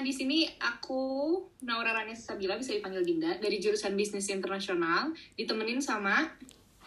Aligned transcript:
di 0.00 0.12
sini 0.16 0.48
aku 0.56 1.36
Naura 1.60 1.92
Rania 1.92 2.16
Sabila 2.16 2.56
bisa 2.56 2.72
dipanggil 2.72 3.04
Dinda 3.04 3.36
dari 3.36 3.60
jurusan 3.60 3.92
Bisnis 3.92 4.32
Internasional, 4.32 5.12
ditemenin 5.36 5.84
sama 5.84 6.32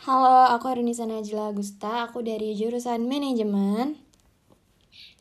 Halo, 0.03 0.49
aku 0.51 0.65
Arinisa 0.67 1.05
Najla 1.05 1.53
Agusta, 1.53 2.09
aku 2.09 2.25
dari 2.25 2.57
jurusan 2.57 3.05
Manajemen. 3.05 3.95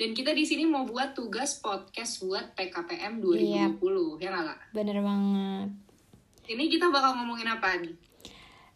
dan 0.01 0.11
kita 0.17 0.35
di 0.35 0.43
sini 0.43 0.67
mau 0.67 0.83
buat 0.89 1.15
tugas 1.15 1.61
podcast 1.61 2.25
buat 2.25 2.57
PKPM 2.59 3.23
2020, 3.23 4.19
ya 4.19 4.29
nggak 4.35 4.45
Kak? 4.49 4.59
Bener 4.75 4.99
banget. 5.05 5.69
Ini 6.49 6.65
kita 6.67 6.91
bakal 6.91 7.23
ngomongin 7.23 7.47
apa 7.47 7.79
nih? 7.79 7.95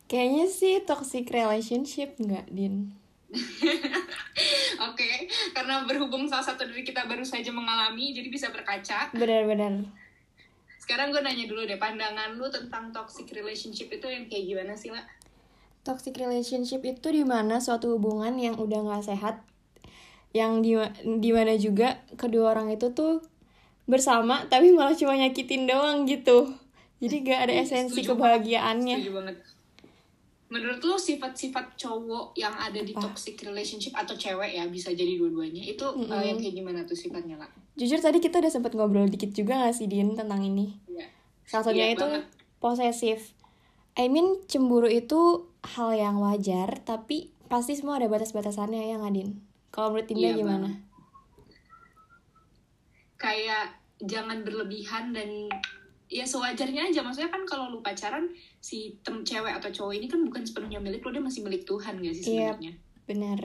Kayaknya 0.06 0.46
sih 0.46 0.74
toxic 0.86 1.26
relationship 1.32 2.14
nggak, 2.20 2.46
Din? 2.52 2.94
Oke, 4.90 5.10
karena 5.50 5.82
berhubung 5.82 6.30
salah 6.30 6.46
satu 6.46 6.66
dari 6.68 6.86
kita 6.86 7.06
baru 7.10 7.26
saja 7.26 7.50
mengalami, 7.50 8.14
jadi 8.14 8.28
bisa 8.30 8.48
berkaca. 8.54 9.10
Bener-bener. 9.14 9.86
Sekarang 10.78 11.10
gue 11.10 11.18
nanya 11.18 11.50
dulu 11.50 11.66
deh, 11.66 11.80
pandangan 11.80 12.38
lu 12.38 12.46
tentang 12.46 12.94
toxic 12.94 13.26
relationship 13.34 13.90
itu 13.90 14.06
yang 14.06 14.30
kayak 14.30 14.44
gimana 14.46 14.72
sih, 14.78 14.94
lah? 14.94 15.02
Toxic 15.82 16.14
relationship 16.14 16.82
itu 16.86 17.08
di 17.10 17.26
mana 17.26 17.58
suatu 17.58 17.98
hubungan 17.98 18.38
yang 18.38 18.54
udah 18.58 18.86
nggak 18.86 19.06
sehat, 19.06 19.42
yang 20.30 20.62
di 20.62 20.78
di 21.18 21.30
mana 21.34 21.58
juga 21.58 22.02
kedua 22.14 22.54
orang 22.54 22.74
itu 22.74 22.92
tuh 22.92 23.22
bersama 23.86 24.42
tapi 24.50 24.74
malah 24.74 24.98
cuma 24.98 25.14
nyakitin 25.14 25.64
doang 25.70 26.04
gitu. 26.04 26.54
Jadi 26.96 27.28
gak 27.28 27.40
ada 27.48 27.54
esensi 27.60 28.00
Setuju 28.00 28.16
kebahagiaannya. 28.16 28.96
Setuju 28.98 29.12
banget. 29.12 29.36
Menurut 30.46 30.78
lu 30.78 30.94
sifat-sifat 30.94 31.74
cowok 31.74 32.38
yang 32.38 32.54
ada 32.54 32.78
di 32.78 32.94
Apa? 32.94 33.10
toxic 33.10 33.34
relationship 33.42 33.90
atau 33.98 34.14
cewek 34.14 34.54
ya 34.54 34.62
bisa 34.70 34.94
jadi 34.94 35.18
dua-duanya 35.18 35.58
itu 35.58 35.82
uh, 35.82 36.22
yang 36.22 36.38
kayak 36.38 36.54
gimana 36.54 36.86
tuh 36.86 36.94
sifatnya 36.94 37.34
lah? 37.34 37.50
Jujur 37.74 37.98
tadi 37.98 38.22
kita 38.22 38.38
udah 38.38 38.48
sempet 38.48 38.72
ngobrol 38.72 39.10
dikit 39.10 39.34
juga 39.34 39.58
gak 39.66 39.74
sih 39.74 39.90
Din 39.90 40.14
tentang 40.14 40.38
ini? 40.40 40.78
Iya. 40.86 41.06
Salah 41.44 41.64
satunya 41.66 41.90
Iya 41.90 41.94
itu 41.98 42.06
banget. 42.06 42.24
posesif. 42.56 43.18
I 43.96 44.06
mean 44.06 44.38
cemburu 44.46 44.86
itu 44.86 45.50
hal 45.66 45.90
yang 45.92 46.22
wajar, 46.22 46.78
tapi 46.86 47.34
pasti 47.48 47.74
semua 47.74 47.98
ada 47.98 48.06
batas-batasannya 48.06 48.92
ya 48.92 49.02
Ngadin. 49.02 49.40
Kalau 49.74 49.90
menurut 49.90 50.06
Dinda 50.06 50.30
Iya, 50.30 50.34
gimana? 50.36 50.68
Kayak 53.16 53.80
jangan 53.98 54.44
berlebihan 54.44 55.10
dan 55.10 55.48
ya 56.06 56.22
sewajarnya 56.22 56.90
aja 56.90 57.02
maksudnya 57.02 57.30
kan 57.30 57.42
kalau 57.42 57.66
lu 57.70 57.82
pacaran 57.82 58.30
si 58.62 58.94
tem 59.02 59.26
cewek 59.26 59.50
atau 59.58 59.70
cowok 59.70 59.94
ini 59.98 60.06
kan 60.06 60.22
bukan 60.22 60.46
sepenuhnya 60.46 60.78
milik 60.78 61.02
lu 61.02 61.10
dia 61.10 61.22
masih 61.22 61.42
milik 61.42 61.66
Tuhan 61.66 61.98
gak 61.98 62.14
sih 62.14 62.24
Iya. 62.38 62.54
sebenarnya 62.54 62.72
Bener. 63.06 63.40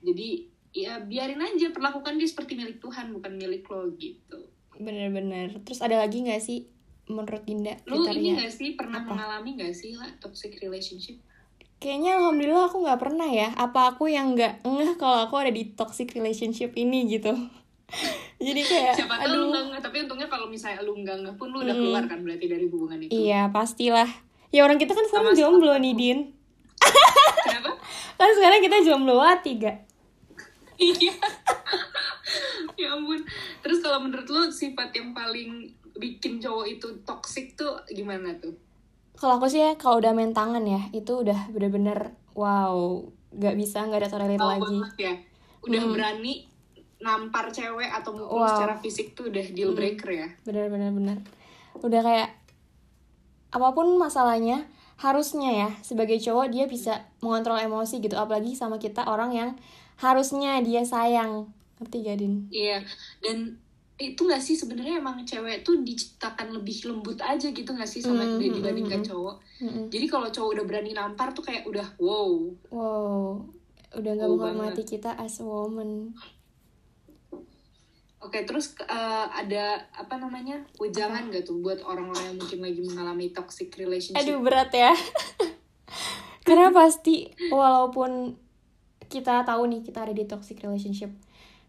jadi 0.00 0.28
ya 0.72 0.92
biarin 1.04 1.40
aja 1.44 1.68
perlakukan 1.70 2.16
dia 2.16 2.28
seperti 2.28 2.56
milik 2.56 2.80
Tuhan 2.80 3.12
bukan 3.12 3.36
milik 3.36 3.68
lo 3.68 3.92
gitu 4.00 4.48
Bener-bener. 4.72 5.60
Terus 5.68 5.84
ada 5.84 6.00
lagi 6.00 6.24
gak 6.24 6.40
sih 6.40 6.64
menurut 7.12 7.44
Dinda 7.44 7.76
lu 7.84 8.08
ini 8.08 8.32
gak 8.32 8.48
sih 8.48 8.72
pernah 8.72 9.04
Apa? 9.04 9.12
mengalami 9.12 9.60
gak 9.60 9.76
sih 9.76 9.92
lah 9.92 10.08
toxic 10.18 10.56
relationship 10.64 11.20
Kayaknya 11.82 12.14
alhamdulillah 12.14 12.70
aku 12.70 12.86
nggak 12.86 13.00
pernah 13.02 13.26
ya. 13.26 13.50
Apa 13.58 13.90
aku 13.90 14.06
yang 14.06 14.38
nggak 14.38 14.62
ngeh 14.62 14.94
kalau 15.02 15.26
aku 15.26 15.34
ada 15.34 15.50
di 15.50 15.66
toxic 15.74 16.14
relationship 16.14 16.78
ini 16.78 17.10
gitu. 17.10 17.34
Jadi 18.42 18.60
kayak, 18.60 18.94
siapa 18.98 19.14
tahu 19.16 19.30
aduh. 19.30 19.46
nggak 19.48 19.62
nggak 19.70 19.82
tapi 19.82 19.96
untungnya 20.02 20.26
kalau 20.26 20.46
misalnya 20.46 20.82
lu 20.82 20.92
nggak 20.96 21.16
nggak 21.22 21.34
pun 21.36 21.48
lu 21.48 21.58
udah 21.62 21.74
keluar 21.74 22.04
kan 22.04 22.18
berarti 22.20 22.46
dari 22.46 22.66
hubungan 22.66 22.98
itu 22.98 23.10
Iya 23.12 23.48
pastilah. 23.48 24.10
Ya 24.50 24.60
orang 24.62 24.76
kita 24.76 24.92
kan 24.92 25.06
sekarang 25.06 25.32
jomblo 25.32 25.72
nih 25.76 25.94
Din. 25.94 26.18
kenapa 27.42 27.70
Kan 28.18 28.30
sekarang 28.34 28.60
kita 28.60 28.76
jomblo 28.82 29.16
tiga. 29.40 29.72
iya 30.74 31.14
ya 32.74 32.90
ampun 32.90 33.22
terus 33.60 33.78
kalau 33.78 34.02
menurut 34.02 34.26
lu 34.26 34.50
sifat 34.50 34.90
yang 34.90 35.12
paling 35.12 35.70
bikin 35.94 36.40
cowok 36.40 36.66
itu 36.68 36.88
toxic 37.04 37.54
tuh 37.54 37.78
gimana 37.86 38.34
tuh 38.40 38.56
Kalau 39.12 39.38
aku 39.38 39.46
sih 39.46 39.62
ya, 39.62 39.76
kalau 39.78 40.02
udah 40.02 40.10
main 40.10 40.34
tangan 40.34 40.64
ya, 40.64 40.82
itu 40.90 41.12
udah 41.14 41.52
bener-bener 41.54 42.10
wow, 42.34 42.98
nggak 43.30 43.54
bisa 43.54 43.84
nggak 43.86 44.02
ada 44.02 44.10
tolerir 44.10 44.40
Tahu 44.40 44.50
lagi. 44.58 44.76
ya 44.98 45.14
udah 45.62 45.82
berani 45.86 46.48
nampar 47.02 47.50
cewek 47.50 47.90
atau 47.90 48.14
mukul 48.14 48.38
Wow. 48.38 48.48
secara 48.48 48.74
fisik 48.78 49.12
tuh 49.12 49.28
udah 49.28 49.44
deal 49.50 49.74
breaker 49.74 50.08
ya 50.08 50.28
Bener-bener 50.42 50.88
bener. 50.88 51.18
Udah 51.76 52.00
kayak 52.00 52.30
apa 53.50 53.68
pun 53.70 53.84
masalahnya, 53.94 54.64
harusnya 54.96 55.50
ya 55.50 55.68
sebagai 55.80 56.16
cowok 56.16 56.46
dia 56.48 56.64
bisa 56.64 56.92
mengontrol 57.18 57.58
emosi 57.58 57.98
gitu, 57.98 58.14
apalagi 58.14 58.54
sama 58.54 58.78
kita 58.78 59.04
orang 59.04 59.30
yang 59.30 59.50
harusnya 59.98 60.62
dia 60.62 60.80
sayang. 60.82 61.52
Ngerti 61.76 61.96
gak, 62.00 62.16
Din? 62.16 62.34
iya 62.48 62.78
dan 63.18 63.58
itu 63.98 64.22
gak 64.22 64.38
sih 64.38 64.54
sebenarnya 64.54 64.98
emang 64.98 65.18
cewek 65.22 65.62
tuh 65.62 65.78
diciptakan 65.78 66.50
lebih 66.52 66.86
lembut 66.86 67.18
aja 67.18 67.44
gitu 67.44 67.66
gak 67.68 67.86
sih 67.86 67.98
sama 67.98 68.22
Mm, 68.22 68.38
mm, 68.40 68.54
dibandingkan 68.56 68.98
mm, 68.98 69.06
cowok 69.06 69.34
Mm-mm. 69.60 69.84
jadi 69.86 70.06
kalau 70.06 70.26
cowok 70.26 70.50
udah 70.56 70.64
berani 70.64 70.90
nampar 70.90 71.30
tuh 71.30 71.42
kayak 71.42 71.66
udah 71.66 71.86
wow 71.98 72.30
Wow, 72.70 73.46
udah 73.92 74.10
nggak 74.12 74.26
Wow 74.26 74.34
menghormati 74.40 74.82
kita 74.84 75.14
as 75.14 75.38
woman. 75.38 76.14
Oke, 78.22 78.46
terus 78.46 78.78
eh, 78.78 79.26
ada 79.28 79.64
apa 79.90 80.14
namanya 80.14 80.62
wejangan 80.76 81.26
gak 81.28 81.42
tuh 81.42 81.58
buat 81.58 81.82
orang-orang 81.82 82.22
yang 82.24 82.38
mungkin 82.38 82.58
lagi 82.60 82.80
mengalami 82.80 83.26
toxic 83.28 83.74
relationship? 83.74 84.16
Aduh 84.16 84.38
berat 84.38 84.70
ya. 84.70 84.94
Karena 86.46 86.70
pasti 86.70 87.26
walaupun 87.48 88.34
kita 89.06 89.42
tahu 89.42 89.62
nih 89.68 89.82
kita 89.82 90.02
ada 90.02 90.10
di 90.10 90.24
toxic 90.24 90.58
relationship, 90.58 91.10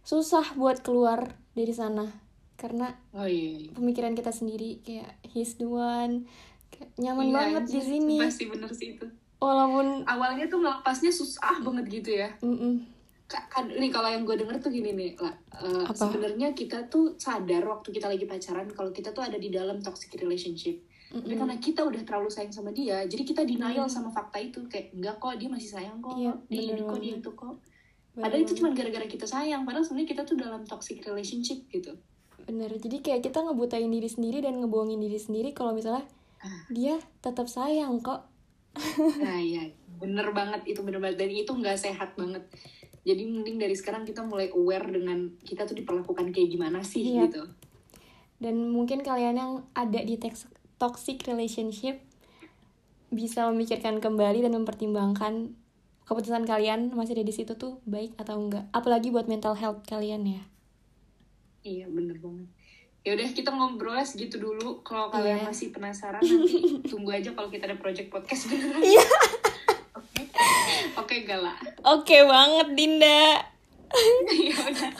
susah 0.01 0.53
buat 0.53 0.79
keluar 0.79 1.25
dari 1.51 1.69
sana 1.69 2.09
karena 2.55 2.95
Oh 3.11 3.27
iya. 3.27 3.59
iya. 3.59 3.69
pemikiran 3.73 4.13
kita 4.13 4.29
sendiri 4.29 4.79
kayak 4.79 5.09
he's 5.25 5.57
the 5.57 5.65
one, 5.65 6.25
kayak 6.69 6.89
nyaman 6.95 7.27
Iya, 7.27 7.35
banget 7.35 7.63
di 7.65 7.71
anjir, 7.75 7.83
sini. 7.91 8.17
Pasti 8.17 8.43
bener 8.47 8.71
sih 8.71 8.87
itu. 8.93 9.05
Walaupun 9.37 10.07
Awalnya 10.07 10.47
tuh 10.47 10.63
ngelepasnya 10.63 11.11
susah 11.11 11.59
banget 11.59 11.85
gitu 11.91 12.09
ya. 12.15 12.29
mm-mm, 12.39 12.73
Ka- 12.79 12.92
Kan, 13.25 13.65
nih 13.65 13.89
kalau 13.89 14.09
yang 14.09 14.23
gue 14.23 14.35
denger 14.35 14.57
tuh 14.59 14.69
gini 14.69 14.93
nih, 14.93 15.09
lah. 15.17 15.33
Eh, 15.55 15.85
Apa? 15.85 15.95
sebenarnya 15.95 16.53
kita 16.53 16.85
tuh 16.85 17.17
sadar 17.17 17.63
waktu 17.63 17.89
kita 17.89 18.05
lagi 18.05 18.25
pacaran 18.25 18.69
kalau 18.69 18.89
kita 18.89 19.09
tuh 19.09 19.21
ada 19.21 19.37
di 19.37 19.49
dalam 19.49 19.79
toxic 19.79 20.13
relationship. 20.15 20.77
Tapi 21.09 21.29
Mm-mm. 21.29 21.39
karena 21.39 21.55
kita 21.57 21.81
udah 21.81 22.01
terlalu 22.01 22.25
sayang 22.27 22.49
sama 22.49 22.69
dia, 22.69 23.05
jadi 23.05 23.21
kita 23.21 23.41
denial 23.43 23.85
sama 23.85 24.09
fakta 24.09 24.37
itu 24.37 24.65
kayak 24.65 24.89
enggak 24.91 25.15
kok 25.17 25.37
dia 25.37 25.45
masih 25.45 25.69
sayang 25.71 25.97
kok, 25.97 26.17
Iya, 26.17 26.33
dia 26.47 26.61
ini 26.67 26.81
kok 26.81 26.97
dia 26.97 27.13
itu 27.15 27.29
kok. 27.31 27.53
Bener 28.13 28.23
Padahal 28.23 28.41
itu 28.41 28.53
cuma 28.57 28.69
gara-gara 28.71 29.05
kita 29.07 29.25
sayang, 29.25 29.61
padahal 29.63 29.81
sebenarnya 29.81 30.09
kita 30.09 30.21
tuh 30.23 30.37
dalam 30.37 30.61
toxic 30.63 30.97
relationship 31.01 31.65
gitu. 31.69 31.93
bener. 32.43 32.69
Jadi 32.75 32.99
kayak 32.99 33.23
kita 33.23 33.39
ngebutain 33.39 33.87
diri 33.87 34.09
sendiri 34.09 34.41
dan 34.41 34.59
ngebohongin 34.59 34.99
diri 34.99 35.15
sendiri 35.15 35.53
kalau 35.53 35.71
misalnya 35.71 36.03
Ah. 36.37 36.67
dia 36.67 36.99
tetap 37.21 37.47
sayang 37.47 38.03
kok. 38.03 38.27
Nah 39.17 39.39
iya, 39.39 39.63
bener 39.95 40.27
banget 40.33 40.65
itu 40.67 40.83
bener 40.83 40.99
banget 40.99 41.23
dan 41.23 41.29
itu 41.29 41.47
nggak 41.49 41.77
sehat 41.77 42.11
banget. 42.13 42.43
Jadi 43.03 43.27
mending 43.27 43.59
dari 43.59 43.75
sekarang 43.75 44.07
kita 44.07 44.23
mulai 44.23 44.47
aware 44.49 44.87
dengan 44.87 45.35
kita 45.39 45.67
tuh 45.67 45.75
diperlakukan 45.75 46.31
kayak 46.31 46.49
gimana 46.49 46.79
sih 46.81 47.03
Iya. 47.03 47.27
gitu. 47.27 47.43
Dan 48.39 48.71
mungkin 48.71 49.03
kalian 49.03 49.35
yang 49.35 49.51
ada 49.71 49.99
di 49.99 50.15
toxic 50.77 51.23
relationship 51.23 51.99
bisa 53.07 53.45
memikirkan 53.47 53.99
kembali 53.99 54.41
dan 54.41 54.55
mempertimbangkan 54.55 55.53
keputusan 56.03 56.43
kalian 56.43 56.91
masih 56.91 57.15
ada 57.15 57.23
di 57.23 57.31
situ 57.31 57.55
tuh 57.55 57.79
baik 57.83 58.15
atau 58.15 58.39
enggak. 58.39 58.67
Apalagi 58.71 59.11
buat 59.11 59.27
mental 59.27 59.55
health 59.55 59.83
kalian 59.83 60.23
ya. 60.25 60.43
Iya 61.63 61.87
bener 61.87 62.19
banget. 62.19 62.47
Ya 63.03 63.15
udah 63.15 63.29
kita 63.31 63.51
ngobrolnya 63.51 64.03
segitu 64.03 64.39
dulu. 64.39 64.79
Kalau 64.79 65.11
kalian 65.11 65.43
Iya. 65.43 65.47
masih 65.47 65.75
penasaran 65.75 66.23
nanti 66.23 66.79
tunggu 66.87 67.11
aja 67.11 67.35
kalau 67.35 67.47
kita 67.47 67.67
ada 67.67 67.75
project 67.75 68.07
podcast 68.07 68.47
beneran. 68.47 68.79
Iya. 68.79 69.03
Oke 71.23 71.31
Gala. 71.31 71.55
Oke 71.87 72.17
banget 72.27 72.67
Dinda. 72.75 73.39
ya 74.51 74.55
udah. 74.59 74.91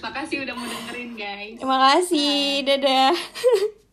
Makasih 0.00 0.48
udah 0.48 0.56
mau 0.56 0.64
dengerin 0.64 1.12
guys. 1.20 1.60
Terima 1.60 1.76
kasih. 1.92 2.64
Dadah. 2.64 3.12